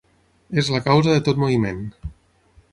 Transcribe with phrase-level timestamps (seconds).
[0.61, 1.87] És la causa de tot moviment.